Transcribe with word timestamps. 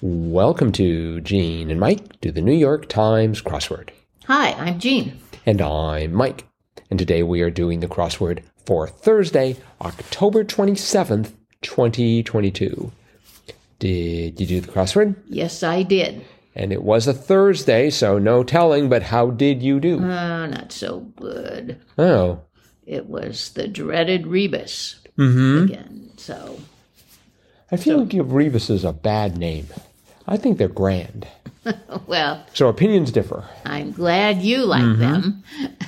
Welcome 0.00 0.72
to 0.72 1.20
Gene 1.20 1.70
and 1.70 1.80
Mike 1.80 2.20
do 2.20 2.30
the 2.30 2.40
New 2.42 2.54
York 2.54 2.88
Times 2.88 3.40
crossword. 3.42 3.90
Hi, 4.26 4.52
I'm 4.52 4.78
Jean. 4.78 5.18
And 5.46 5.60
I'm 5.62 6.12
Mike. 6.12 6.44
And 6.90 6.98
today 6.98 7.22
we 7.22 7.40
are 7.42 7.50
doing 7.50 7.80
the 7.80 7.88
crossword 7.88 8.42
for 8.66 8.86
Thursday, 8.86 9.56
October 9.80 10.44
27th, 10.44 11.32
2022. 11.62 12.92
Did 13.78 14.40
you 14.40 14.46
do 14.46 14.60
the 14.60 14.70
crossword? 14.72 15.16
Yes, 15.28 15.62
I 15.62 15.82
did. 15.82 16.24
And 16.54 16.72
it 16.72 16.82
was 16.82 17.06
a 17.06 17.12
Thursday, 17.14 17.90
so 17.90 18.18
no 18.18 18.42
telling, 18.42 18.88
but 18.88 19.02
how 19.02 19.30
did 19.30 19.62
you 19.62 19.78
do? 19.80 19.98
Uh, 20.00 20.46
not 20.46 20.72
so 20.72 21.00
good. 21.16 21.80
Oh. 21.98 22.40
It 22.86 23.06
was 23.06 23.50
the 23.50 23.66
dreaded 23.68 24.26
rebus 24.26 25.00
Mm-hmm. 25.18 25.64
again. 25.64 26.10
So, 26.18 26.60
I 27.70 27.76
feel 27.76 27.98
like 27.98 28.08
give 28.08 28.32
rebuses 28.32 28.84
a 28.84 28.92
bad 28.92 29.36
name. 29.36 29.66
I 30.26 30.36
think 30.36 30.58
they're 30.58 30.68
grand. 30.68 31.26
well, 32.06 32.44
So 32.54 32.68
opinions 32.68 33.10
differ. 33.10 33.44
I'm 33.64 33.92
glad 33.92 34.42
you 34.42 34.64
like 34.64 34.98
them. 34.98 35.42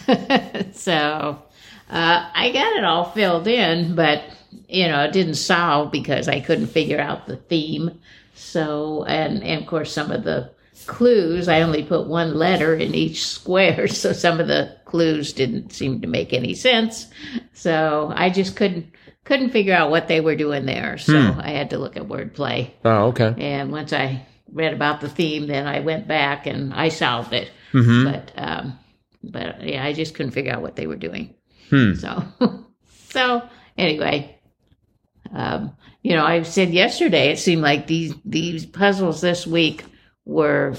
so, 0.72 1.42
uh, 1.90 2.30
I 2.34 2.50
got 2.52 2.76
it 2.76 2.84
all 2.84 3.10
filled 3.12 3.46
in, 3.46 3.94
but 3.94 4.24
you 4.68 4.88
know, 4.88 5.04
it 5.04 5.12
didn't 5.12 5.34
solve 5.34 5.90
because 5.90 6.28
I 6.28 6.40
couldn't 6.40 6.66
figure 6.68 7.00
out 7.00 7.26
the 7.26 7.36
theme. 7.36 8.00
So, 8.34 9.04
and 9.04 9.42
and 9.42 9.62
of 9.62 9.68
course, 9.68 9.92
some 9.92 10.10
of 10.10 10.24
the 10.24 10.50
clues 10.86 11.48
I 11.48 11.62
only 11.62 11.82
put 11.82 12.06
one 12.06 12.34
letter 12.34 12.74
in 12.74 12.94
each 12.94 13.26
square, 13.26 13.88
so 13.88 14.12
some 14.12 14.40
of 14.40 14.48
the 14.48 14.76
clues 14.84 15.32
didn't 15.32 15.72
seem 15.72 16.00
to 16.00 16.06
make 16.06 16.32
any 16.32 16.54
sense. 16.54 17.06
So 17.52 18.12
I 18.14 18.30
just 18.30 18.56
couldn't 18.56 18.86
couldn't 19.28 19.50
figure 19.50 19.74
out 19.74 19.90
what 19.90 20.08
they 20.08 20.20
were 20.22 20.34
doing 20.34 20.64
there. 20.64 20.96
So 20.96 21.14
I 21.38 21.50
had 21.50 21.70
to 21.70 21.78
look 21.78 21.98
at 21.98 22.08
wordplay. 22.08 22.70
Oh, 22.82 23.08
okay. 23.08 23.34
And 23.36 23.70
once 23.70 23.92
I 23.92 24.26
read 24.50 24.72
about 24.72 25.02
the 25.02 25.08
theme, 25.10 25.46
then 25.46 25.66
I 25.66 25.80
went 25.80 26.08
back 26.08 26.46
and 26.46 26.72
I 26.72 26.88
solved 26.88 27.34
it. 27.34 27.50
Mm-hmm. 27.74 28.04
But 28.10 28.32
um, 28.36 28.78
but 29.22 29.62
yeah, 29.62 29.84
I 29.84 29.92
just 29.92 30.14
couldn't 30.14 30.32
figure 30.32 30.54
out 30.54 30.62
what 30.62 30.76
they 30.76 30.86
were 30.86 30.96
doing. 30.96 31.34
Hmm. 31.68 31.92
So 31.92 32.24
so 33.10 33.46
anyway, 33.76 34.40
um, 35.30 35.76
you 36.02 36.16
know, 36.16 36.24
I 36.24 36.40
said 36.42 36.70
yesterday 36.70 37.30
it 37.30 37.38
seemed 37.38 37.60
like 37.60 37.86
these 37.86 38.14
these 38.24 38.64
puzzles 38.64 39.20
this 39.20 39.46
week 39.46 39.84
were 40.24 40.74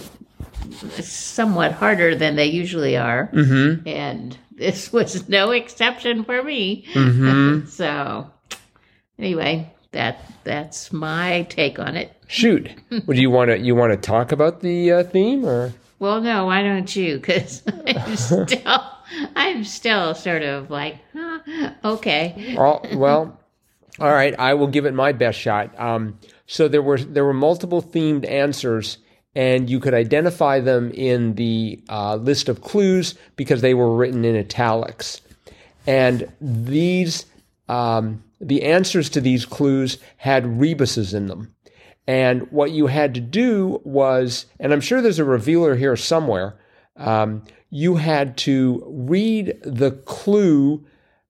somewhat 1.01 1.73
harder 1.73 2.15
than 2.15 2.35
they 2.35 2.47
usually 2.47 2.97
are, 2.97 3.29
Mm-hmm. 3.31 3.87
and 3.87 4.35
this 4.57 4.91
was 4.91 5.29
no 5.29 5.51
exception 5.51 6.23
for 6.23 6.41
me. 6.41 6.87
Mm-hmm. 6.93 7.67
so 7.79 8.31
anyway, 9.19 9.71
that 9.91 10.19
that's 10.43 10.91
my 10.91 11.43
take 11.49 11.77
on 11.77 11.95
it. 11.95 12.11
Shoot. 12.27 12.71
Would 13.05 13.17
you 13.17 13.29
want 13.29 13.49
to 13.49 13.59
you 13.59 13.75
want 13.75 13.91
to 13.91 13.97
talk 13.97 14.31
about 14.31 14.61
the 14.61 14.91
uh, 14.91 15.03
theme 15.03 15.45
or? 15.45 15.73
Well, 15.99 16.21
no, 16.21 16.45
why 16.45 16.63
don't 16.63 16.95
you? 16.95 17.17
Because 17.17 17.61
I'm 17.85 18.15
still, 18.47 18.83
I'm 19.35 19.63
still 19.63 20.15
sort 20.15 20.43
of 20.43 20.69
like, 20.69 20.95
huh, 21.13 21.39
okay. 21.83 22.55
All, 22.57 22.85
well, 22.93 23.37
all 23.99 24.11
right. 24.11 24.33
I 24.39 24.53
will 24.53 24.67
give 24.67 24.85
it 24.85 24.93
my 24.93 25.11
best 25.11 25.37
shot. 25.37 25.77
Um, 25.79 26.17
so 26.47 26.67
there 26.67 26.81
were 26.81 26.99
there 26.99 27.25
were 27.25 27.33
multiple 27.33 27.81
themed 27.81 28.29
answers, 28.29 28.97
and 29.35 29.69
you 29.69 29.79
could 29.79 29.93
identify 29.93 30.59
them 30.59 30.91
in 30.91 31.35
the 31.35 31.83
uh, 31.89 32.15
list 32.15 32.47
of 32.47 32.61
clues 32.61 33.15
because 33.35 33.61
they 33.61 33.73
were 33.73 33.95
written 33.95 34.23
in 34.23 34.35
italics. 34.37 35.21
And 35.85 36.31
these 36.39 37.25
um, 37.67 38.23
the 38.39 38.63
answers 38.63 39.09
to 39.09 39.21
these 39.21 39.45
clues 39.45 39.97
had 40.17 40.59
rebuses 40.59 41.13
in 41.13 41.27
them. 41.27 41.53
And 42.07 42.51
what 42.51 42.71
you 42.71 42.87
had 42.87 43.13
to 43.15 43.21
do 43.21 43.81
was, 43.83 44.47
and 44.59 44.73
I'm 44.73 44.81
sure 44.81 45.01
there's 45.01 45.19
a 45.19 45.25
revealer 45.25 45.75
here 45.75 45.95
somewhere. 45.95 46.59
Um, 46.97 47.43
you 47.69 47.97
had 47.97 48.35
to 48.37 48.83
read 48.87 49.59
the 49.63 49.91
clue, 49.91 50.85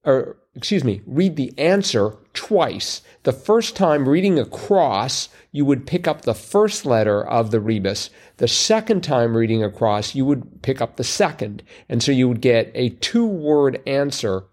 or 0.05 0.37
excuse 0.55 0.83
me, 0.85 1.01
read 1.05 1.35
the 1.35 1.53
answer 1.57 2.15
twice. 2.33 3.01
The 3.23 3.33
first 3.33 3.75
time 3.75 4.07
reading 4.07 4.39
across, 4.39 5.27
you 5.51 5.65
would 5.65 5.85
pick 5.85 6.07
up 6.07 6.21
the 6.21 6.33
first 6.33 6.85
letter 6.85 7.27
of 7.27 7.51
the 7.51 7.59
rebus. 7.59 8.09
The 8.37 8.47
second 8.47 9.03
time 9.03 9.35
reading 9.35 9.61
across, 9.61 10.15
you 10.15 10.25
would 10.25 10.61
pick 10.61 10.79
up 10.79 10.95
the 10.95 11.03
second. 11.03 11.61
And 11.89 12.01
so 12.01 12.13
you 12.13 12.29
would 12.29 12.39
get 12.39 12.71
a 12.73 12.89
two 12.89 13.25
word 13.25 13.81
answer. 13.85 14.43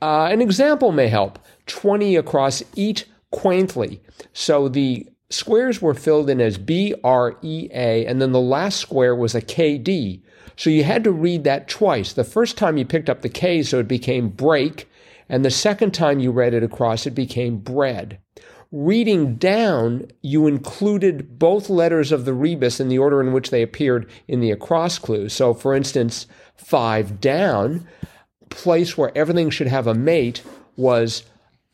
Uh, 0.00 0.28
an 0.30 0.40
example 0.40 0.92
may 0.92 1.08
help 1.08 1.38
20 1.66 2.16
across 2.16 2.62
eat 2.74 3.06
quaintly. 3.30 4.00
So 4.32 4.68
the 4.68 5.06
squares 5.30 5.82
were 5.82 5.94
filled 5.94 6.30
in 6.30 6.40
as 6.40 6.58
B 6.58 6.94
R 7.02 7.36
E 7.42 7.68
A, 7.72 8.06
and 8.06 8.20
then 8.20 8.32
the 8.32 8.40
last 8.40 8.78
square 8.78 9.14
was 9.14 9.34
a 9.34 9.40
K 9.40 9.78
D. 9.78 10.22
So 10.56 10.70
you 10.70 10.84
had 10.84 11.04
to 11.04 11.10
read 11.10 11.44
that 11.44 11.68
twice. 11.68 12.12
The 12.12 12.24
first 12.24 12.56
time 12.56 12.76
you 12.76 12.84
picked 12.84 13.10
up 13.10 13.22
the 13.22 13.28
K, 13.28 13.62
so 13.62 13.80
it 13.80 13.88
became 13.88 14.28
break, 14.28 14.88
and 15.28 15.44
the 15.44 15.50
second 15.50 15.92
time 15.92 16.20
you 16.20 16.30
read 16.30 16.54
it 16.54 16.62
across, 16.62 17.06
it 17.06 17.14
became 17.14 17.58
bread. 17.58 18.18
Reading 18.70 19.36
down, 19.36 20.06
you 20.20 20.46
included 20.46 21.38
both 21.38 21.70
letters 21.70 22.10
of 22.10 22.24
the 22.24 22.34
rebus 22.34 22.80
in 22.80 22.88
the 22.88 22.98
order 22.98 23.20
in 23.20 23.32
which 23.32 23.50
they 23.50 23.62
appeared 23.62 24.10
in 24.26 24.40
the 24.40 24.50
across 24.50 24.98
clue. 24.98 25.28
So, 25.28 25.54
for 25.54 25.74
instance, 25.74 26.26
five 26.56 27.20
down, 27.20 27.86
place 28.50 28.98
where 28.98 29.16
everything 29.16 29.50
should 29.50 29.68
have 29.68 29.86
a 29.86 29.94
mate 29.94 30.42
was 30.76 31.24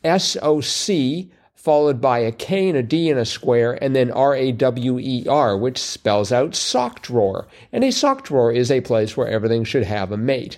SOC 0.05 1.28
followed 1.61 2.00
by 2.00 2.21
a 2.21 2.33
K 2.33 2.71
and 2.71 2.78
a 2.78 2.83
D 2.83 3.11
and 3.11 3.21
a 3.21 3.27
square, 3.27 3.72
and 3.83 3.94
then 3.94 4.11
R 4.11 4.34
A 4.34 4.50
W 4.53 4.99
E 4.99 5.27
R, 5.28 5.56
which 5.59 5.78
spells 5.78 6.33
out 6.33 6.55
sock 6.55 7.03
drawer. 7.03 7.47
And 7.71 7.84
a 7.84 7.93
sock 7.93 8.25
drawer 8.25 8.50
is 8.50 8.71
a 8.71 8.81
place 8.81 9.16
where 9.16 9.28
everything 9.28 9.65
should 9.65 9.84
have 9.84 10.10
a 10.10 10.16
mate. 10.16 10.56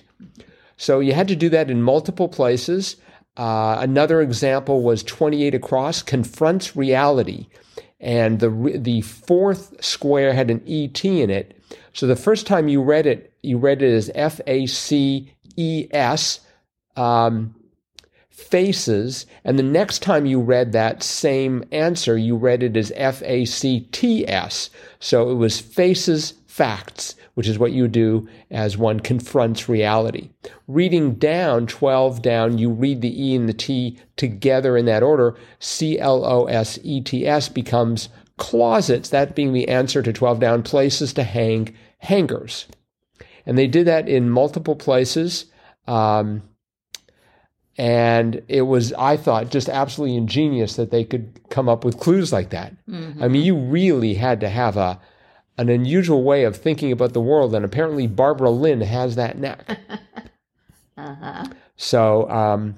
So 0.77 1.01
you 1.01 1.13
had 1.13 1.27
to 1.27 1.35
do 1.35 1.49
that 1.49 1.69
in 1.69 1.81
multiple 1.81 2.29
places. 2.29 2.95
Uh, 3.35 3.77
another 3.79 4.21
example 4.21 4.81
was 4.81 5.03
28 5.03 5.53
across 5.53 6.01
confronts 6.01 6.75
reality. 6.75 7.47
And 7.99 8.39
the, 8.39 8.49
the 8.77 9.01
fourth 9.01 9.83
square 9.83 10.33
had 10.33 10.49
an 10.49 10.61
ET 10.67 11.03
in 11.03 11.29
it. 11.29 11.57
So 11.93 12.07
the 12.07 12.15
first 12.15 12.47
time 12.47 12.67
you 12.67 12.81
read 12.81 13.05
it, 13.05 13.33
you 13.41 13.57
read 13.57 13.81
it 13.81 13.93
as 13.93 14.09
F 14.15 14.39
A 14.47 14.65
C 14.67 15.33
E 15.57 15.87
S. 15.91 16.39
Um, 16.95 17.55
faces, 18.33 19.27
and 19.45 19.57
the 19.57 19.63
next 19.63 19.99
time 20.01 20.25
you 20.25 20.41
read 20.41 20.71
that 20.71 21.03
same 21.03 21.63
answer, 21.71 22.17
you 22.17 22.35
read 22.35 22.63
it 22.63 22.75
as 22.75 22.91
F 22.95 23.21
A 23.23 23.45
C 23.45 23.81
T 23.91 24.27
S. 24.27 24.71
So 24.99 25.29
it 25.29 25.35
was 25.35 25.61
faces, 25.61 26.33
facts, 26.47 27.15
which 27.35 27.47
is 27.47 27.59
what 27.59 27.71
you 27.71 27.87
do 27.87 28.27
as 28.49 28.77
one 28.77 28.99
confronts 28.99 29.69
reality. 29.69 30.29
Reading 30.67 31.13
down, 31.13 31.67
12 31.67 32.21
down, 32.21 32.57
you 32.57 32.71
read 32.71 33.01
the 33.01 33.23
E 33.23 33.35
and 33.35 33.47
the 33.47 33.53
T 33.53 33.97
together 34.17 34.77
in 34.77 34.85
that 34.85 35.03
order. 35.03 35.35
C 35.59 35.99
L 35.99 36.25
O 36.25 36.45
S 36.45 36.79
E 36.83 37.01
T 37.01 37.27
S 37.27 37.49
becomes 37.49 38.09
closets, 38.37 39.09
that 39.09 39.35
being 39.35 39.53
the 39.53 39.67
answer 39.67 40.01
to 40.01 40.11
12 40.11 40.39
down, 40.39 40.63
places 40.63 41.13
to 41.13 41.23
hang 41.23 41.75
hangers. 41.99 42.67
And 43.45 43.57
they 43.57 43.67
did 43.67 43.85
that 43.87 44.09
in 44.09 44.29
multiple 44.29 44.75
places. 44.75 45.45
Um, 45.87 46.41
and 47.77 48.41
it 48.47 48.61
was 48.63 48.93
i 48.93 49.17
thought 49.17 49.49
just 49.49 49.67
absolutely 49.69 50.15
ingenious 50.15 50.75
that 50.75 50.91
they 50.91 51.03
could 51.03 51.39
come 51.49 51.67
up 51.67 51.83
with 51.83 51.99
clues 51.99 52.31
like 52.31 52.49
that. 52.51 52.73
I 53.21 53.27
mean 53.27 53.43
you 53.43 53.55
really 53.55 54.13
had 54.13 54.39
to 54.41 54.49
have 54.49 54.77
a 54.77 54.99
an 55.57 55.69
unusual 55.69 56.23
way 56.23 56.43
of 56.43 56.55
thinking 56.55 56.91
about 56.91 57.13
the 57.13 57.21
world 57.21 57.53
and 57.55 57.63
apparently 57.65 58.07
barbara 58.07 58.49
lynn 58.51 58.81
has 58.81 59.15
that 59.15 59.37
knack. 59.37 59.79
Uh-huh. 60.95 61.45
so 61.75 62.29
um, 62.29 62.75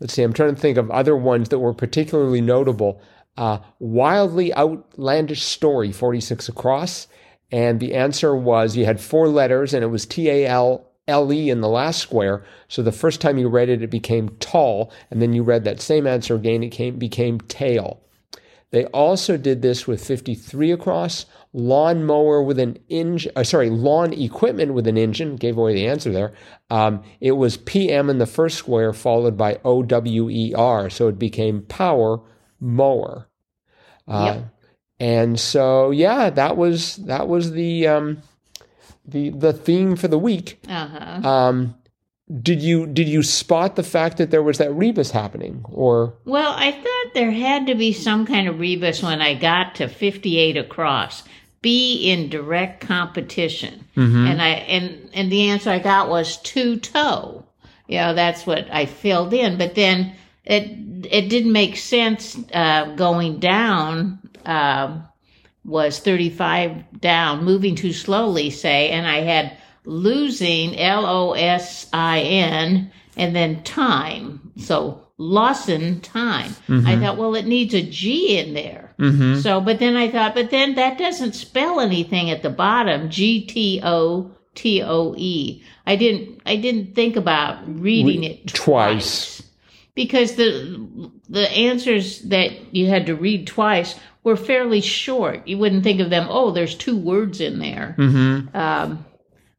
let's 0.00 0.12
see 0.12 0.22
i'm 0.24 0.32
trying 0.32 0.52
to 0.54 0.60
think 0.60 0.76
of 0.76 0.90
other 0.90 1.16
ones 1.16 1.48
that 1.50 1.60
were 1.60 1.72
particularly 1.72 2.40
notable. 2.40 3.00
Uh, 3.36 3.58
wildly 3.80 4.54
outlandish 4.54 5.42
story 5.42 5.90
46 5.92 6.48
across. 6.48 7.08
And 7.50 7.78
the 7.80 7.94
answer 7.94 8.34
was 8.34 8.76
you 8.76 8.84
had 8.84 9.00
four 9.00 9.28
letters 9.28 9.74
and 9.74 9.82
it 9.84 9.88
was 9.88 10.06
t-a-l 10.06 10.86
L-E 11.06 11.50
in 11.50 11.60
the 11.60 11.68
last 11.68 12.00
square. 12.00 12.44
So 12.68 12.82
the 12.82 12.92
first 12.92 13.20
time 13.20 13.38
you 13.38 13.48
read 13.48 13.68
it, 13.68 13.82
it 13.82 13.90
became 13.90 14.30
tall. 14.40 14.92
And 15.10 15.20
then 15.20 15.32
you 15.32 15.42
read 15.42 15.64
that 15.64 15.80
same 15.80 16.06
answer 16.06 16.34
again, 16.34 16.62
it 16.62 16.70
came, 16.70 16.98
became 16.98 17.40
tail. 17.40 18.00
They 18.70 18.86
also 18.86 19.36
did 19.36 19.62
this 19.62 19.86
with 19.86 20.04
53 20.04 20.72
across, 20.72 21.26
lawn 21.52 22.04
mower 22.04 22.42
with 22.42 22.58
an 22.58 22.76
engine, 22.88 23.30
uh, 23.36 23.44
sorry, 23.44 23.70
lawn 23.70 24.12
equipment 24.12 24.74
with 24.74 24.88
an 24.88 24.98
engine, 24.98 25.36
gave 25.36 25.56
away 25.56 25.74
the 25.74 25.86
answer 25.86 26.10
there. 26.10 26.32
Um, 26.70 27.04
it 27.20 27.32
was 27.32 27.56
PM 27.56 28.10
in 28.10 28.18
the 28.18 28.26
first 28.26 28.58
square 28.58 28.92
followed 28.92 29.36
by 29.36 29.60
O-W-E-R. 29.64 30.90
So 30.90 31.06
it 31.06 31.20
became 31.20 31.62
power 31.62 32.20
mower. 32.58 33.28
Uh, 34.08 34.32
Yep. 34.34 34.50
And 35.00 35.40
so, 35.40 35.90
yeah, 35.90 36.30
that 36.30 36.56
was, 36.56 36.96
that 36.96 37.28
was 37.28 37.50
the, 37.52 37.86
um, 37.88 38.22
the, 39.06 39.30
the 39.30 39.52
theme 39.52 39.96
for 39.96 40.08
the 40.08 40.18
week. 40.18 40.60
Uh-huh. 40.68 41.28
Um, 41.28 41.74
did 42.40 42.62
you 42.62 42.86
did 42.86 43.06
you 43.06 43.22
spot 43.22 43.76
the 43.76 43.82
fact 43.82 44.16
that 44.16 44.30
there 44.30 44.42
was 44.42 44.56
that 44.56 44.72
rebus 44.72 45.10
happening 45.10 45.62
or 45.68 46.14
Well, 46.24 46.54
I 46.56 46.72
thought 46.72 47.14
there 47.14 47.30
had 47.30 47.66
to 47.66 47.74
be 47.74 47.92
some 47.92 48.24
kind 48.24 48.48
of 48.48 48.58
rebus 48.58 49.02
when 49.02 49.20
I 49.20 49.34
got 49.34 49.74
to 49.76 49.88
58 49.88 50.56
across. 50.56 51.22
Be 51.60 52.10
in 52.10 52.30
direct 52.30 52.80
competition. 52.80 53.86
And 54.26 54.40
I 54.40 54.48
and 54.48 55.10
and 55.12 55.30
the 55.30 55.50
answer 55.50 55.70
I 55.70 55.78
got 55.78 56.08
was 56.08 56.38
two 56.38 56.78
toe. 56.78 57.44
You 57.88 57.98
know, 57.98 58.14
that's 58.14 58.46
what 58.46 58.72
I 58.72 58.86
filled 58.86 59.34
in, 59.34 59.58
but 59.58 59.74
then 59.74 60.14
it 60.44 60.62
it 61.10 61.28
didn't 61.28 61.52
make 61.52 61.76
sense 61.76 62.38
uh, 62.54 62.94
going 62.96 63.38
down 63.38 64.18
um, 64.46 65.06
was 65.64 65.98
35 65.98 67.00
down, 67.00 67.44
moving 67.44 67.74
too 67.74 67.92
slowly, 67.92 68.50
say, 68.50 68.90
and 68.90 69.06
I 69.06 69.20
had 69.20 69.56
losing 69.84 70.78
L 70.78 71.06
O 71.06 71.32
S 71.32 71.88
I 71.92 72.20
N 72.20 72.90
and 73.16 73.34
then 73.36 73.62
time. 73.62 74.52
So 74.58 75.06
Lawson 75.16 76.00
time. 76.00 76.54
I 76.68 76.72
mm-hmm. 76.72 77.02
thought, 77.02 77.16
well, 77.16 77.34
it 77.34 77.46
needs 77.46 77.74
a 77.74 77.82
G 77.82 78.38
in 78.38 78.54
there. 78.54 78.94
Mm-hmm. 78.98 79.40
So, 79.40 79.60
but 79.60 79.78
then 79.78 79.96
I 79.96 80.10
thought, 80.10 80.34
but 80.34 80.50
then 80.50 80.74
that 80.74 80.98
doesn't 80.98 81.34
spell 81.34 81.80
anything 81.80 82.30
at 82.30 82.42
the 82.42 82.50
bottom. 82.50 83.10
G 83.10 83.46
T 83.46 83.80
O 83.82 84.30
T 84.54 84.82
O 84.82 85.14
E. 85.16 85.62
I 85.86 85.96
didn't. 85.96 86.42
I 86.46 86.56
didn't 86.56 86.94
think 86.94 87.16
about 87.16 87.62
reading 87.66 88.22
Re- 88.22 88.26
it 88.26 88.46
twice. 88.48 89.36
twice 89.36 89.50
because 89.94 90.34
the 90.34 91.10
the 91.28 91.48
answers 91.50 92.20
that 92.22 92.74
you 92.74 92.86
had 92.88 93.06
to 93.06 93.14
read 93.14 93.46
twice 93.46 93.94
were 94.24 94.36
fairly 94.36 94.80
short. 94.80 95.46
You 95.46 95.58
wouldn't 95.58 95.84
think 95.84 96.00
of 96.00 96.10
them. 96.10 96.26
Oh, 96.28 96.50
there's 96.50 96.74
two 96.74 96.96
words 96.96 97.40
in 97.40 97.60
there. 97.60 97.94
mm-hmm. 97.96 98.56
Um, 98.56 99.04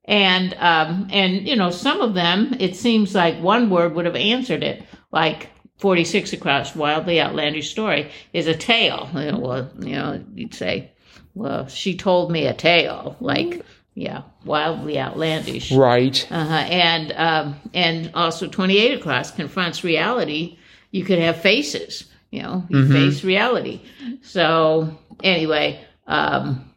and 0.05 0.53
um, 0.55 1.07
and 1.11 1.47
you 1.47 1.55
know 1.55 1.71
some 1.71 2.01
of 2.01 2.13
them 2.13 2.55
it 2.59 2.75
seems 2.75 3.15
like 3.15 3.41
one 3.41 3.69
word 3.69 3.95
would 3.95 4.05
have 4.05 4.15
answered 4.15 4.63
it 4.63 4.83
like 5.11 5.49
46 5.77 6.33
across 6.33 6.75
wildly 6.75 7.19
outlandish 7.19 7.71
story 7.71 8.11
is 8.31 8.47
a 8.47 8.55
tale 8.55 9.09
you 9.15 9.31
know, 9.31 9.39
well 9.39 9.71
you 9.79 9.95
know 9.95 10.23
you'd 10.35 10.53
say 10.53 10.91
well 11.33 11.67
she 11.67 11.97
told 11.97 12.31
me 12.31 12.45
a 12.45 12.53
tale 12.53 13.17
like 13.19 13.65
yeah 13.95 14.21
wildly 14.45 14.99
outlandish 14.99 15.71
right 15.71 16.27
uh-huh. 16.29 16.53
and 16.53 17.11
um, 17.13 17.55
and 17.73 18.11
also 18.13 18.47
28 18.47 18.99
across 18.99 19.31
confronts 19.31 19.83
reality 19.83 20.59
you 20.91 21.03
could 21.03 21.19
have 21.19 21.41
faces 21.41 22.05
you 22.31 22.41
know 22.41 22.63
you 22.69 22.87
face 22.87 23.23
reality 23.23 23.81
so 24.21 24.97
anyway 25.23 25.83
um, 26.07 26.71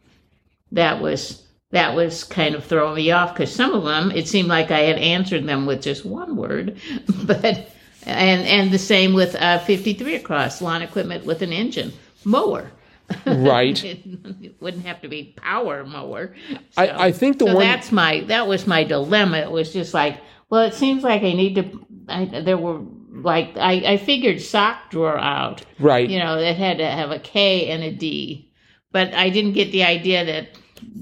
that 0.71 1.01
was 1.01 1.43
that 1.71 1.95
was 1.95 2.23
kind 2.23 2.55
of 2.55 2.65
throwing 2.65 2.95
me 2.95 3.11
off 3.11 3.33
because 3.33 3.53
some 3.53 3.73
of 3.73 3.83
them 3.83 4.11
it 4.11 4.27
seemed 4.27 4.47
like 4.47 4.71
I 4.71 4.79
had 4.79 4.97
answered 4.97 5.45
them 5.45 5.65
with 5.65 5.81
just 5.81 6.05
one 6.05 6.35
word, 6.35 6.79
but 7.25 7.69
and 8.05 8.41
and 8.47 8.71
the 8.71 8.79
same 8.79 9.13
with 9.13 9.35
uh, 9.35 9.59
53 9.59 10.15
across 10.15 10.61
lawn 10.61 10.81
equipment 10.81 11.25
with 11.25 11.41
an 11.41 11.53
engine 11.53 11.93
mower. 12.23 12.71
right 13.25 13.83
it, 13.83 14.05
it 14.39 14.61
wouldn't 14.61 14.85
have 14.85 15.01
to 15.01 15.07
be 15.07 15.33
power 15.35 15.83
mower. 15.83 16.35
I, 16.77 17.07
I 17.07 17.11
think 17.11 17.39
the 17.39 17.47
so 17.47 17.55
one 17.55 17.65
that's 17.65 17.91
my 17.91 18.21
that 18.21 18.47
was 18.47 18.67
my 18.67 18.83
dilemma. 18.83 19.37
It 19.37 19.49
was 19.49 19.73
just 19.73 19.95
like, 19.95 20.19
well, 20.49 20.61
it 20.61 20.75
seems 20.75 21.03
like 21.03 21.23
I 21.23 21.33
need 21.33 21.55
to. 21.55 21.85
I, 22.07 22.25
there 22.25 22.57
were 22.57 22.81
like 23.23 23.57
I, 23.57 23.73
I 23.93 23.97
figured 23.97 24.41
sock 24.41 24.89
drawer 24.89 25.17
out. 25.17 25.63
right 25.79 26.09
You 26.09 26.19
know, 26.19 26.37
it 26.37 26.55
had 26.55 26.77
to 26.77 26.89
have 26.89 27.11
a 27.11 27.19
K 27.19 27.69
and 27.69 27.83
a 27.83 27.91
D, 27.91 28.49
but 28.91 29.13
I 29.13 29.29
didn't 29.29 29.53
get 29.53 29.71
the 29.71 29.83
idea 29.83 30.25
that 30.25 30.49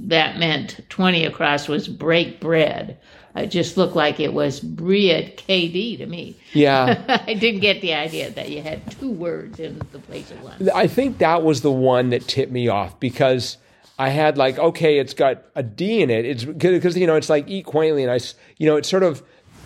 that 0.08 0.38
meant 0.38 0.82
twenty 0.90 1.26
across 1.26 1.68
was 1.68 1.88
break 1.88 2.40
bread. 2.40 3.00
It 3.36 3.48
just 3.52 3.78
looked 3.78 3.96
like 3.96 4.20
it 4.20 4.34
was 4.34 4.60
bread 4.60 5.38
KD 5.38 6.00
to 6.00 6.08
me. 6.08 6.38
yeah 6.54 7.22
I 7.28 7.36
didn't 7.36 7.62
get 7.62 7.82
the 7.82 7.94
idea 7.94 8.32
that 8.32 8.50
you 8.50 8.64
had 8.64 8.90
two 9.00 9.12
words 9.12 9.60
in 9.60 9.80
the 9.92 10.00
place 10.00 10.32
of 10.32 10.42
one. 10.42 10.70
I 10.74 10.88
think 10.88 11.20
that 11.20 11.44
was 11.44 11.62
the 11.62 11.72
one 11.72 12.10
that 12.10 12.28
tipped 12.28 12.52
me 12.52 12.68
off 12.68 13.00
because 13.00 13.58
I 14.00 14.10
had 14.10 14.38
like, 14.38 14.60
okay, 14.60 15.00
it's 15.00 15.14
got 15.14 15.44
a 15.56 15.64
D 15.64 16.02
in 16.02 16.10
it. 16.10 16.26
It's 16.26 16.46
because 16.46 16.98
you 16.98 17.08
know 17.08 17.16
it's 17.16 17.30
like 17.30 17.48
eat 17.48 17.66
quaintly, 17.66 18.04
and 18.04 18.12
I, 18.12 18.20
you 18.58 18.68
know, 18.68 18.76
it's 18.76 18.90
sort 18.90 19.04
of 19.04 19.24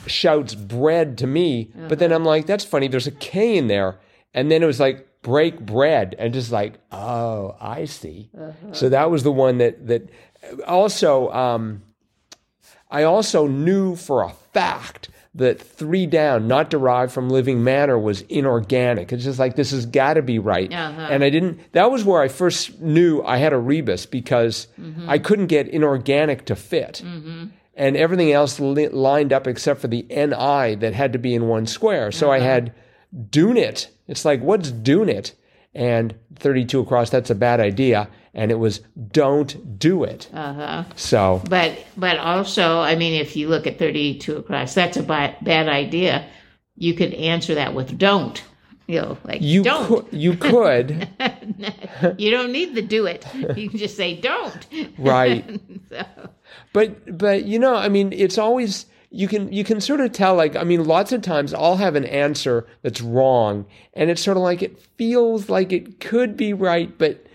shouts 0.08 0.56
bread 0.56 1.18
to 1.20 1.28
me. 1.28 1.72
But 1.88 2.00
then 2.00 2.12
I'm 2.12 2.26
like, 2.26 2.46
that's 2.46 2.66
funny. 2.66 2.88
There's 2.88 3.08
a 3.08 3.12
K 3.12 3.58
in 3.58 3.68
there, 3.68 4.00
and 4.34 4.52
then 4.52 4.64
it 4.64 4.66
was 4.66 4.80
like 4.80 5.08
break 5.22 5.60
bread, 5.60 6.16
and 6.18 6.34
just 6.34 6.52
like, 6.52 6.74
oh, 6.92 7.56
I 7.60 7.86
see. 7.86 8.30
So 8.74 8.90
that 8.90 9.12
was 9.12 9.24
the 9.24 9.32
one 9.32 9.58
that 9.60 9.88
that 9.88 10.10
also. 10.68 11.32
Um, 11.32 11.84
I 12.90 13.04
also 13.04 13.48
knew 13.48 13.96
for 13.96 14.22
a 14.22 14.32
fact 14.54 15.08
that 15.34 15.62
three 15.62 16.06
down, 16.06 16.46
not 16.50 16.70
derived 16.70 17.14
from 17.14 17.30
living 17.30 17.64
matter, 17.64 17.98
was 17.98 18.20
inorganic. 18.24 19.14
It's 19.14 19.24
just 19.24 19.40
like 19.40 19.56
this 19.56 19.72
has 19.72 19.86
got 19.86 20.16
to 20.16 20.22
be 20.22 20.40
right. 20.40 20.70
Uh-huh. 20.74 21.08
And 21.10 21.24
I 21.24 21.30
didn't. 21.30 21.72
That 21.72 21.90
was 21.90 22.04
where 22.04 22.22
I 22.22 22.28
first 22.28 22.82
knew 22.82 23.22
I 23.24 23.38
had 23.38 23.54
a 23.54 23.58
rebus 23.58 24.06
because 24.06 24.68
I 25.08 25.20
couldn't 25.20 25.48
get 25.48 25.70
inorganic 25.70 26.46
to 26.48 26.56
fit, 26.56 27.02
and 27.82 27.98
everything 27.98 28.32
else 28.32 28.60
li- 28.60 28.90
lined 28.90 29.34
up 29.34 29.48
except 29.48 29.82
for 29.82 29.88
the 29.88 30.06
ni 30.10 30.76
that 30.76 30.94
had 30.94 31.14
to 31.14 31.20
be 31.20 31.34
in 31.34 31.48
one 31.48 31.66
square. 31.66 32.12
So 32.12 32.32
I 32.32 32.40
had 32.40 32.74
dunit. 33.32 33.88
It's 34.08 34.24
like 34.24 34.40
what's 34.42 34.72
dunit? 34.72 35.34
And 35.74 36.14
32 36.36 36.80
across, 36.82 37.10
that's 37.10 37.30
a 37.32 37.36
bad 37.36 37.60
idea. 37.60 38.08
And 38.36 38.52
it 38.52 38.60
was 38.60 38.82
don't 39.12 39.80
do 39.80 40.04
it. 40.04 40.30
Uh 40.34 40.54
huh. 40.54 40.84
So 40.96 41.42
But 41.50 41.84
but 41.98 42.18
also, 42.18 42.80
I 42.80 42.96
mean, 42.96 43.20
if 43.20 43.36
you 43.36 43.50
look 43.50 43.68
at 43.68 43.78
thirty-two 43.78 44.38
across, 44.38 44.74
that's 44.74 44.96
a 44.96 45.04
ba- 45.04 45.36
bad 45.42 45.68
idea. 45.68 46.26
You 46.78 46.94
could 46.94 47.14
answer 47.16 47.56
that 47.56 47.74
with 47.74 47.98
"don't." 47.98 48.42
You 48.88 49.02
know, 49.02 49.18
like 49.26 49.42
You 49.42 49.64
don't. 49.64 50.14
you 50.14 50.36
could, 50.36 51.10
you 52.18 52.32
don't 52.32 52.52
need 52.54 52.76
to 52.76 52.82
do 52.82 53.06
it. 53.06 53.26
You 53.58 53.70
can 53.70 53.78
just 53.80 53.98
say 53.98 54.16
"don't." 54.20 54.66
right? 54.98 55.44
so, 55.90 56.06
But 56.74 57.18
but 57.18 57.46
you 57.46 57.60
know, 57.60 57.76
I 57.76 57.90
mean, 57.90 58.14
it's 58.14 58.38
always 58.38 58.86
you 59.10 59.28
can 59.28 59.52
you 59.52 59.64
can 59.64 59.82
sort 59.82 60.00
of 60.00 60.12
tell. 60.12 60.36
Like, 60.36 60.56
I 60.56 60.64
mean, 60.64 60.86
lots 60.86 61.12
of 61.12 61.22
times 61.22 61.54
I'll 61.54 61.78
have 61.78 61.96
an 61.96 62.06
answer 62.06 62.66
that's 62.82 63.02
wrong, 63.02 63.66
and 63.94 64.10
it's 64.10 64.22
sort 64.22 64.38
of 64.38 64.44
like 64.44 64.62
it 64.62 64.82
feels 64.98 65.50
like 65.50 65.72
it 65.74 66.00
could 66.00 66.38
be 66.38 66.54
right, 66.54 66.98
but 66.98 67.26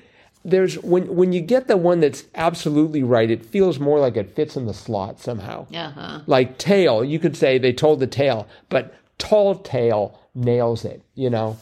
there's 0.44 0.78
when 0.78 1.14
when 1.14 1.32
you 1.32 1.40
get 1.40 1.66
the 1.66 1.76
one 1.76 2.00
that's 2.00 2.24
absolutely 2.34 3.02
right, 3.02 3.30
it 3.30 3.44
feels 3.44 3.78
more 3.78 3.98
like 3.98 4.16
it 4.16 4.34
fits 4.34 4.56
in 4.56 4.66
the 4.66 4.74
slot 4.74 5.20
somehow. 5.20 5.66
uh 5.74 5.90
huh. 5.90 6.20
Like 6.26 6.56
tail, 6.58 7.04
you 7.04 7.18
could 7.18 7.36
say 7.36 7.58
they 7.58 7.72
told 7.72 8.00
the 8.00 8.06
tale, 8.06 8.48
but 8.68 8.94
tall 9.18 9.56
tale 9.56 10.18
nails 10.34 10.84
it. 10.84 11.02
You 11.14 11.30
know. 11.30 11.58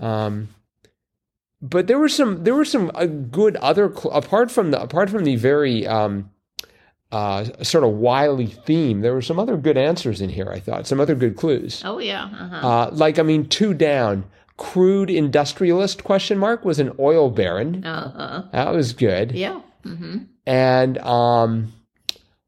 Um, 0.00 0.48
but 1.60 1.88
there 1.88 1.98
were 1.98 2.08
some 2.08 2.44
there 2.44 2.54
were 2.54 2.64
some 2.64 2.90
uh, 2.94 3.06
good 3.06 3.56
other 3.56 3.92
cl- 3.92 4.14
apart 4.14 4.50
from 4.50 4.70
the 4.70 4.80
apart 4.80 5.10
from 5.10 5.24
the 5.24 5.36
very 5.36 5.86
um, 5.86 6.30
uh, 7.10 7.44
sort 7.62 7.84
of 7.84 7.90
wily 7.94 8.46
theme. 8.46 9.00
There 9.00 9.14
were 9.14 9.22
some 9.22 9.38
other 9.38 9.56
good 9.56 9.78
answers 9.78 10.20
in 10.20 10.28
here. 10.28 10.50
I 10.50 10.60
thought 10.60 10.86
some 10.86 11.00
other 11.00 11.14
good 11.14 11.36
clues. 11.36 11.82
Oh 11.84 11.98
yeah. 11.98 12.24
Uh 12.24 12.48
huh. 12.48 12.68
Uh, 12.68 12.90
like 12.92 13.18
I 13.18 13.22
mean, 13.22 13.48
two 13.48 13.74
down. 13.74 14.24
Crude 14.56 15.08
industrialist 15.08 16.02
question 16.02 16.36
mark 16.36 16.64
was 16.64 16.80
an 16.80 16.92
oil 16.98 17.30
baron. 17.30 17.84
Uh 17.84 18.10
huh. 18.10 18.42
That 18.52 18.74
was 18.74 18.92
good. 18.92 19.32
Yeah. 19.32 19.60
Mm-hmm. 19.84 20.24
And 20.46 20.98
um, 20.98 21.72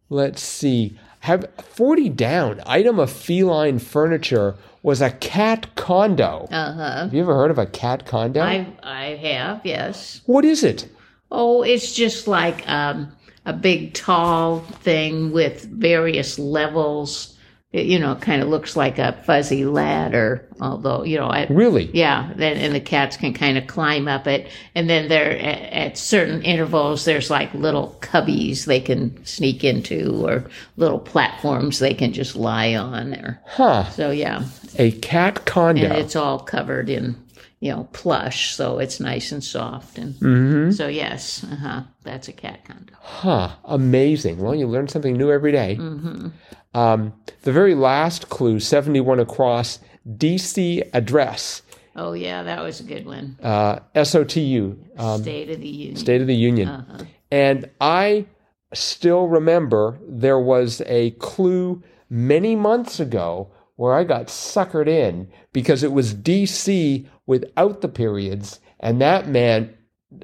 let's 0.08 0.42
see. 0.42 0.98
Have 1.20 1.46
forty 1.62 2.08
down. 2.08 2.60
Item 2.66 2.98
of 2.98 3.10
feline 3.12 3.78
furniture 3.78 4.56
was 4.82 5.00
a 5.00 5.10
cat 5.10 5.74
condo. 5.76 6.48
Uh 6.50 6.72
huh. 6.72 7.02
Have 7.04 7.14
you 7.14 7.22
ever 7.22 7.34
heard 7.34 7.50
of 7.50 7.58
a 7.58 7.66
cat 7.66 8.06
condo? 8.06 8.42
I 8.42 8.66
I 8.82 9.04
have 9.16 9.60
yes. 9.64 10.20
what 10.26 10.44
is 10.44 10.64
it? 10.64 10.88
Oh, 11.32 11.62
it's 11.62 11.94
just 11.94 12.26
like 12.26 12.68
um, 12.68 13.12
a 13.46 13.52
big 13.52 13.94
tall 13.94 14.60
thing 14.60 15.32
with 15.32 15.64
various 15.64 16.38
levels. 16.38 17.36
It, 17.72 17.86
you 17.86 18.00
know, 18.00 18.16
kind 18.16 18.42
of 18.42 18.48
looks 18.48 18.74
like 18.74 18.98
a 18.98 19.12
fuzzy 19.24 19.64
ladder, 19.64 20.44
although 20.60 21.04
you 21.04 21.16
know, 21.18 21.28
I, 21.28 21.46
Really? 21.48 21.88
Yeah, 21.94 22.32
then 22.34 22.56
and 22.56 22.74
the 22.74 22.80
cats 22.80 23.16
can 23.16 23.32
kind 23.32 23.56
of 23.56 23.68
climb 23.68 24.08
up 24.08 24.26
it, 24.26 24.48
and 24.74 24.90
then 24.90 25.08
there 25.08 25.30
at, 25.38 25.72
at 25.72 25.96
certain 25.96 26.42
intervals, 26.42 27.04
there's 27.04 27.30
like 27.30 27.54
little 27.54 27.96
cubbies 28.00 28.64
they 28.64 28.80
can 28.80 29.24
sneak 29.24 29.62
into, 29.62 30.26
or 30.26 30.50
little 30.76 30.98
platforms 30.98 31.78
they 31.78 31.94
can 31.94 32.12
just 32.12 32.34
lie 32.34 32.74
on. 32.74 33.14
Or 33.14 33.40
Huh. 33.46 33.88
so, 33.90 34.10
yeah, 34.10 34.42
A 34.76 34.90
cat 34.90 35.44
condo. 35.46 35.84
and 35.84 35.92
it's 35.92 36.16
all 36.16 36.40
covered 36.40 36.90
in 36.90 37.14
you 37.60 37.70
know 37.72 37.88
plush, 37.92 38.54
so 38.54 38.78
it's 38.78 38.98
nice 39.00 39.32
and 39.32 39.44
soft, 39.44 39.98
and 39.98 40.14
Mm-hmm. 40.14 40.70
so 40.72 40.88
yes, 40.88 41.44
uh-huh, 41.44 41.82
that's 42.02 42.28
a 42.28 42.32
cat 42.32 42.64
condo. 42.64 42.92
Huh. 43.00 43.50
Amazing. 43.64 44.38
Well, 44.38 44.54
you 44.54 44.66
learn 44.66 44.88
something 44.88 45.16
new 45.16 45.30
every 45.30 45.52
day. 45.52 45.76
Mm-hmm. 45.78 46.28
Um, 46.74 47.12
the 47.42 47.52
very 47.52 47.74
last 47.74 48.28
clue, 48.28 48.60
71 48.60 49.18
across, 49.20 49.78
DC 50.08 50.88
address, 50.92 51.62
Oh 51.96 52.12
yeah, 52.12 52.44
that 52.44 52.62
was 52.62 52.78
a 52.80 52.84
good 52.84 53.04
one. 53.04 53.36
uh, 53.42 53.80
SOTU, 53.94 54.76
um, 54.98 55.20
State 55.22 55.50
of 55.50 55.60
the 55.60 55.68
Union. 55.68 55.96
State 55.96 56.20
of 56.20 56.26
the 56.28 56.36
Union. 56.36 56.68
Uh-huh. 56.68 57.04
And 57.32 57.68
I 57.80 58.26
still 58.72 59.26
remember 59.26 59.98
there 60.08 60.38
was 60.38 60.80
a 60.86 61.10
clue 61.12 61.82
many 62.08 62.54
months 62.56 63.00
ago 63.00 63.50
where 63.80 63.94
I 63.94 64.04
got 64.04 64.26
suckered 64.26 64.88
in 64.88 65.26
because 65.54 65.82
it 65.82 65.90
was 65.90 66.12
DC 66.12 67.06
without 67.24 67.80
the 67.80 67.88
periods, 67.88 68.60
and 68.78 69.00
that 69.00 69.26
meant 69.26 69.74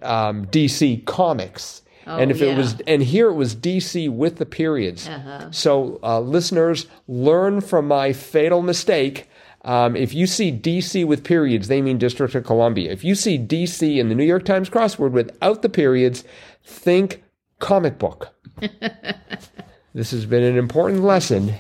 um, 0.03 0.45
DC 0.49 1.07
Comics. 1.07 1.81
Oh, 2.07 2.19
and 2.19 2.31
if 2.31 2.41
yeah. 2.41 2.49
it 2.49 2.59
was, 2.59 2.79
and 2.87 3.03
here 3.03 3.29
it 3.31 3.33
was 3.33 3.57
DC 3.57 4.11
with 4.11 4.37
the 4.37 4.45
periods. 4.45 5.09
Uh-huh. 5.09 5.51
So, 5.53 5.99
uh, 6.03 6.21
listeners, 6.21 6.87
learn 7.09 7.63
from 7.63 7.89
my 7.89 8.13
fatal 8.13 8.61
mistake. 8.61 9.27
Um, 9.65 9.97
if 9.97 10.13
you 10.13 10.27
see 10.27 10.53
DC 10.53 11.07
with 11.07 11.25
periods, 11.25 11.69
they 11.69 11.81
mean 11.81 11.97
District 11.97 12.35
of 12.35 12.45
Columbia. 12.45 12.93
If 12.93 13.05
you 13.05 13.15
see 13.15 13.39
DC 13.39 13.97
in 13.97 14.11
the 14.11 14.15
New 14.15 14.27
York 14.27 14.45
Times 14.45 14.69
crossword 14.69 15.13
without 15.13 15.63
the 15.63 15.71
periods, 15.71 16.25
think 16.63 17.25
comic 17.59 17.99
book. 17.99 18.35
this 19.95 20.11
has 20.11 20.27
been 20.27 20.43
an 20.43 20.59
important 20.59 21.05
lesson. 21.05 21.55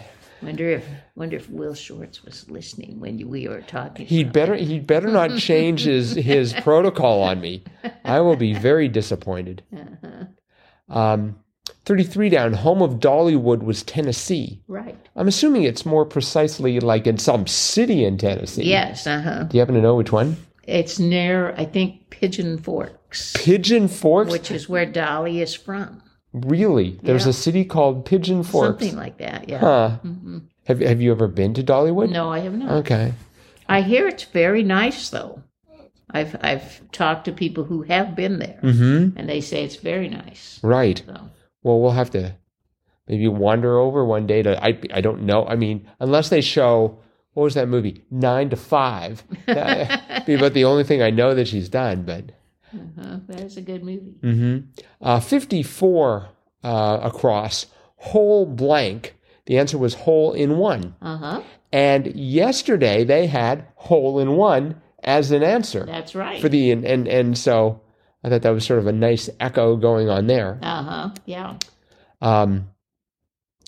Wonder 0.46 0.70
if 0.70 0.86
wonder 1.14 1.36
if 1.36 1.50
Will 1.50 1.74
Shortz 1.74 2.24
was 2.24 2.48
listening 2.48 3.00
when 3.00 3.28
we 3.28 3.48
were 3.48 3.62
talking. 3.62 4.06
He'd 4.06 4.32
better 4.32 4.54
he'd 4.54 4.86
better 4.86 5.08
not 5.08 5.36
change 5.38 5.82
his 5.84 6.12
his 6.14 6.52
protocol 6.62 7.22
on 7.22 7.40
me. 7.40 7.64
I 8.04 8.20
will 8.20 8.36
be 8.36 8.54
very 8.54 8.88
disappointed. 8.88 9.62
Um, 10.88 11.36
Thirty 11.84 12.02
three 12.04 12.28
down. 12.28 12.52
Home 12.52 12.82
of 12.82 12.94
Dollywood 13.00 13.62
was 13.62 13.82
Tennessee. 13.84 14.60
right. 14.68 14.96
I'm 15.16 15.28
assuming 15.28 15.62
it's 15.64 15.86
more 15.86 16.04
precisely 16.04 16.78
like 16.80 17.06
in 17.06 17.16
some 17.18 17.46
city 17.46 18.04
in 18.04 18.18
Tennessee. 18.18 18.64
Yes. 18.64 19.06
Uh 19.06 19.20
huh. 19.20 19.42
Do 19.44 19.56
you 19.56 19.60
happen 19.60 19.74
to 19.76 19.80
know 19.80 19.94
which 19.96 20.12
one? 20.12 20.36
It's 20.64 20.98
near 20.98 21.54
I 21.56 21.64
think 21.64 22.10
Pigeon 22.10 22.58
Forks, 22.58 23.32
Pigeon 23.36 23.86
Forks. 23.88 24.30
which 24.32 24.50
is 24.50 24.68
where 24.68 24.86
Dolly 24.86 25.40
is 25.40 25.54
from. 25.54 26.02
Really? 26.44 26.98
There's 27.02 27.24
Yeah. 27.24 27.30
a 27.30 27.34
city 27.34 27.64
called 27.64 28.04
Pigeon 28.04 28.42
Forks. 28.42 28.82
Something 28.82 28.96
like 28.98 29.18
that. 29.18 29.48
Yeah. 29.48 29.58
Huh. 29.60 29.90
Have 30.66 30.80
Have 30.80 31.00
you 31.00 31.12
ever 31.12 31.28
been 31.28 31.54
to 31.54 31.62
Dollywood? 31.62 32.10
No, 32.10 32.30
I 32.30 32.40
have 32.40 32.54
not. 32.54 32.70
Okay. 32.78 33.12
I 33.68 33.80
hear 33.82 34.06
it's 34.06 34.24
very 34.24 34.62
nice 34.62 35.08
though. 35.10 35.42
I've 36.10 36.36
I've 36.40 36.80
talked 36.92 37.24
to 37.24 37.32
people 37.32 37.64
who 37.64 37.82
have 37.82 38.14
been 38.14 38.38
there, 38.38 38.58
Mm-hmm. 38.62 39.18
and 39.18 39.28
they 39.28 39.40
say 39.40 39.64
it's 39.64 39.76
very 39.76 40.08
nice. 40.08 40.60
Right. 40.62 41.02
So 41.06 41.14
Well, 41.62 41.80
we'll 41.80 41.90
have 41.92 42.10
to 42.10 42.34
maybe 43.08 43.26
wander 43.28 43.78
over 43.78 44.04
one 44.04 44.26
day 44.26 44.42
to. 44.42 44.62
I 44.62 44.78
I 44.92 45.00
don't 45.00 45.22
know. 45.22 45.44
I 45.46 45.56
mean, 45.56 45.88
unless 46.00 46.28
they 46.28 46.40
show 46.40 46.98
what 47.34 47.42
was 47.44 47.54
that 47.54 47.68
movie 47.68 48.02
Nine 48.10 48.50
to 48.50 48.56
Five. 48.56 49.24
That'd 49.46 50.26
be 50.26 50.34
about 50.34 50.54
the 50.54 50.64
only 50.64 50.84
thing 50.84 51.02
I 51.02 51.10
know 51.10 51.34
that 51.34 51.48
she's 51.48 51.68
done. 51.68 52.02
But 52.02 52.32
uh 52.74 53.18
that 53.28 53.40
is 53.40 53.56
a 53.56 53.62
good 53.62 53.82
movie. 53.84 54.14
hmm 54.20 54.58
uh, 55.00 55.20
fifty 55.20 55.62
four 55.62 56.28
uh, 56.64 56.98
across 57.02 57.66
whole 57.96 58.44
blank. 58.46 59.14
The 59.46 59.58
answer 59.58 59.78
was 59.78 59.94
hole 59.94 60.32
in 60.32 60.58
one. 60.58 60.94
Uh 61.00 61.16
huh. 61.16 61.42
And 61.72 62.14
yesterday 62.16 63.04
they 63.04 63.26
had 63.26 63.66
hole 63.76 64.18
in 64.18 64.32
one 64.36 64.80
as 65.04 65.30
an 65.30 65.42
answer 65.42 65.84
That's 65.86 66.14
right. 66.14 66.40
for 66.40 66.48
the 66.48 66.70
and 66.72 66.84
and, 66.84 67.06
and 67.06 67.38
so 67.38 67.80
I 68.24 68.28
thought 68.28 68.42
that 68.42 68.50
was 68.50 68.66
sort 68.66 68.80
of 68.80 68.86
a 68.88 68.92
nice 68.92 69.30
echo 69.38 69.76
going 69.76 70.08
on 70.08 70.26
there. 70.26 70.58
uh 70.62 70.82
huh. 70.82 71.10
Yeah. 71.26 71.58
Um, 72.20 72.70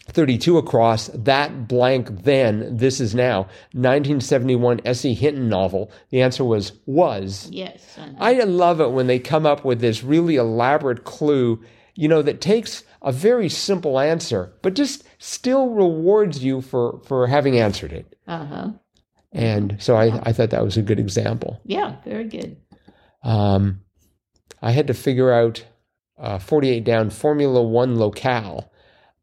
32 0.09 0.59
across 0.59 1.09
that 1.09 1.69
blank 1.69 2.25
then 2.25 2.77
this 2.77 3.01
is 3.01 3.15
now 3.15 3.43
1971 3.73 4.81
S.E. 4.85 5.15
Hinton 5.15 5.49
novel. 5.49 5.91
The 6.11 6.23
answer 6.23 6.45
was 6.45 6.73
was. 6.87 7.49
Yes. 7.53 7.97
uh-huh. 7.99 8.15
I 8.19 8.41
love 8.41 8.81
it 8.81 8.93
when 8.93 9.07
they 9.07 9.19
come 9.19 9.47
up 9.47 9.65
with 9.65 9.81
this 9.81 10.03
really 10.03 10.37
elaborate 10.37 11.05
clue, 11.05 11.63
you 11.95 12.09
know, 12.09 12.23
that 12.23 12.41
takes 12.41 12.85
a 13.03 13.13
very 13.13 13.49
simple 13.49 13.99
answer, 13.99 14.53
but 14.63 14.75
just 14.75 15.05
still 15.19 15.69
rewards 15.69 16.43
you 16.43 16.61
for 16.61 17.01
for 17.05 17.27
having 17.27 17.59
answered 17.59 17.93
it. 17.93 18.17
Uh 18.27 18.47
huh. 18.47 18.69
And 19.33 19.77
so 19.79 19.95
I, 19.97 20.21
I 20.23 20.33
thought 20.33 20.51
that 20.51 20.65
was 20.65 20.77
a 20.77 20.83
good 20.83 20.99
example. 20.99 21.61
Yeah. 21.65 21.97
Very 22.05 22.25
good. 22.25 22.57
Um, 23.23 23.81
I 24.63 24.73
had 24.73 24.87
to 24.87 24.95
figure 24.95 25.33
out 25.33 25.65
uh, 26.19 26.39
48 26.39 26.85
down 26.85 27.11
Formula 27.11 27.63
One 27.63 27.99
locale. 27.99 28.71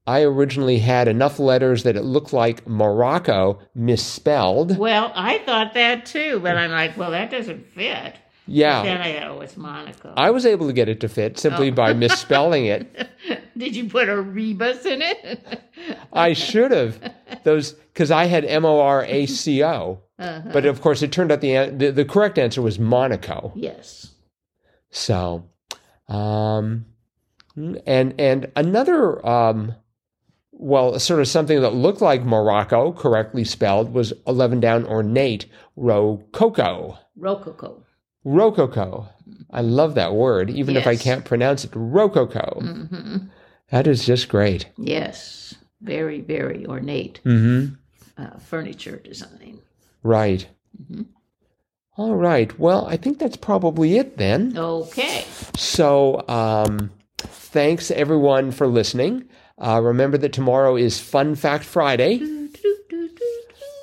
I 0.07 0.21
originally 0.21 0.77
had 0.79 1.07
enough 1.07 1.39
letters 1.39 1.83
that 1.83 1.95
it 1.95 2.03
looked 2.03 2.31
like 2.31 2.67
Morocco 2.67 3.59
misspelled. 3.73 4.77
Well, 4.77 5.11
I 5.15 5.39
thought 5.39 5.73
that 5.73 6.05
too, 6.05 6.39
but 6.41 6.55
I'm 6.57 6.71
like, 6.71 6.95
well, 6.95 7.11
that 7.11 7.31
doesn't 7.31 7.65
fit. 7.73 8.15
Yeah. 8.47 8.83
Then 8.83 9.01
I 9.01 9.19
thought, 9.19 9.31
oh, 9.31 9.41
it's 9.41 9.57
Monaco. 9.57 10.13
I 10.15 10.29
was 10.29 10.45
able 10.45 10.67
to 10.67 10.73
get 10.73 10.87
it 10.87 10.99
to 10.99 11.09
fit 11.09 11.39
simply 11.39 11.69
Oh. 11.69 11.73
by 11.73 11.93
misspelling 12.03 12.67
it. 12.67 13.09
Did 13.57 13.75
you 13.75 13.89
put 13.89 14.07
a 14.07 14.21
rebus 14.21 14.85
in 14.85 15.01
it? 15.01 15.63
I 16.13 16.33
should 16.33 16.69
have 16.71 16.99
those 17.43 17.71
because 17.71 18.11
I 18.11 18.25
had 18.25 18.45
M 18.45 18.63
O 18.65 18.79
R 18.81 19.03
A 19.05 19.25
C 19.25 19.63
O, 19.63 20.01
uh-huh. 20.19 20.49
but 20.53 20.65
of 20.65 20.81
course 20.81 21.01
it 21.01 21.11
turned 21.11 21.31
out 21.31 21.41
the, 21.41 21.73
the 21.75 21.91
the 21.91 22.05
correct 22.05 22.37
answer 22.37 22.61
was 22.61 22.77
Monaco. 22.77 23.51
Yes. 23.55 24.13
So, 24.91 25.45
um, 26.07 26.85
and 27.55 28.13
and 28.19 28.51
another 28.55 29.25
um, 29.27 29.73
well, 30.57 30.97
sort 30.99 31.19
of 31.19 31.27
something 31.27 31.61
that 31.61 31.73
looked 31.73 32.01
like 32.01 32.23
Morocco, 32.23 32.91
correctly 32.93 33.43
spelled, 33.43 33.93
was 33.93 34.13
eleven 34.25 34.59
down 34.59 34.85
ornate 34.85 35.45
rococo. 35.75 36.97
Rococo. 37.17 37.83
Rococo. 38.23 39.07
I 39.51 39.61
love 39.61 39.95
that 39.95 40.13
word, 40.13 40.49
even 40.49 40.75
if 40.75 40.87
I 40.87 40.95
can't 40.95 41.25
pronounce 41.25 41.63
it. 41.65 41.71
Rococo. 41.73 42.59
hmm 42.61 43.17
That 43.69 43.87
is 43.87 44.05
just 44.05 44.29
great. 44.29 44.67
Yes. 44.77 45.55
Very, 45.81 46.21
very 46.21 46.65
ornate 46.65 47.19
Mm-hmm. 47.25 47.75
uh, 48.21 48.39
furniture 48.39 48.97
design. 48.97 49.59
Right. 50.03 50.47
Mhm. 50.91 51.05
All 51.97 52.15
right. 52.15 52.57
Well, 52.59 52.85
I 52.87 52.97
think 52.97 53.19
that's 53.19 53.37
probably 53.37 53.97
it 53.97 54.17
then. 54.17 54.57
Okay. 54.57 55.25
So, 55.55 56.27
um, 56.27 56.91
thanks 57.17 57.89
everyone 57.91 58.51
for 58.51 58.67
listening. 58.67 59.29
Uh, 59.57 59.79
remember 59.81 60.17
that 60.17 60.33
tomorrow 60.33 60.75
is 60.75 60.99
Fun 60.99 61.35
Fact 61.35 61.63
Friday. 61.63 62.21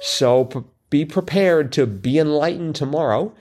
So 0.03 0.45
p- 0.47 0.61
be 0.91 1.05
prepared 1.05 1.73
to 1.73 1.87
be 1.87 2.19
enlightened 2.19 2.75
tomorrow. 2.75 3.35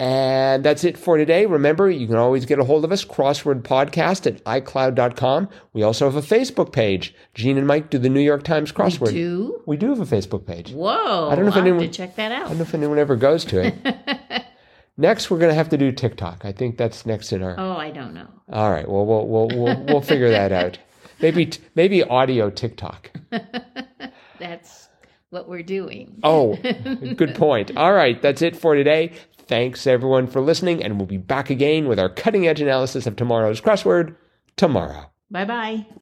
And 0.00 0.64
that's 0.64 0.84
it 0.84 0.96
for 0.96 1.16
today. 1.18 1.44
Remember, 1.46 1.90
you 1.90 2.06
can 2.06 2.14
always 2.16 2.46
get 2.46 2.60
a 2.60 2.64
hold 2.64 2.84
of 2.84 2.92
us, 2.92 3.04
crossword 3.04 3.62
podcast 3.62 4.26
at 4.28 4.44
iCloud.com. 4.44 5.48
We 5.72 5.82
also 5.82 6.04
have 6.08 6.14
a 6.14 6.22
Facebook 6.22 6.72
page. 6.72 7.14
Gene 7.34 7.58
and 7.58 7.66
Mike 7.66 7.90
do 7.90 7.98
the 7.98 8.08
New 8.08 8.20
York 8.20 8.44
Times 8.44 8.70
crossword. 8.70 9.10
Do 9.10 9.60
We 9.66 9.76
do 9.76 9.88
have 9.88 9.98
a 10.00 10.04
Facebook 10.16 10.46
page. 10.46 10.70
whoa! 10.70 11.28
I 11.30 11.34
don't 11.34 11.44
know 11.46 11.50
if 11.50 11.56
I'll 11.56 11.62
anyone- 11.62 11.90
check 11.90 12.14
that 12.14 12.30
I 12.30 12.36
out. 12.36 12.48
don't 12.48 12.58
know 12.58 12.62
if 12.62 12.74
anyone 12.74 12.98
ever 12.98 13.16
goes 13.16 13.44
to 13.46 13.60
it. 13.66 14.44
next, 14.96 15.32
we're 15.32 15.38
going 15.38 15.50
to 15.50 15.54
have 15.56 15.68
to 15.70 15.76
do 15.76 15.90
TikTok. 15.90 16.44
I 16.44 16.52
think 16.52 16.76
that's 16.78 17.04
next 17.04 17.32
in 17.32 17.42
our. 17.42 17.56
Oh, 17.58 17.72
I 17.72 17.90
don't 17.90 18.14
know. 18.14 18.28
All 18.52 18.70
right. 18.70 18.88
Well, 18.88 19.04
we'll 19.04 19.26
we'll 19.26 19.48
we'll, 19.48 19.84
we'll 19.86 20.00
figure 20.00 20.30
that 20.30 20.52
out. 20.52 20.78
Maybe 21.20 21.50
maybe 21.74 22.02
audio 22.02 22.50
TikTok. 22.50 23.10
That's 24.38 24.88
what 25.30 25.48
we're 25.48 25.62
doing. 25.62 26.20
Oh, 26.22 26.56
good 27.16 27.34
point. 27.34 27.76
All 27.76 27.92
right, 27.92 28.20
that's 28.22 28.40
it 28.40 28.56
for 28.56 28.74
today. 28.74 29.12
Thanks 29.46 29.86
everyone 29.86 30.26
for 30.26 30.40
listening, 30.40 30.82
and 30.82 30.98
we'll 30.98 31.06
be 31.06 31.16
back 31.16 31.50
again 31.50 31.88
with 31.88 31.98
our 31.98 32.08
cutting 32.08 32.46
edge 32.46 32.60
analysis 32.60 33.06
of 33.06 33.16
tomorrow's 33.16 33.60
crossword 33.60 34.16
tomorrow. 34.56 35.10
Bye 35.30 35.44
bye. 35.44 35.86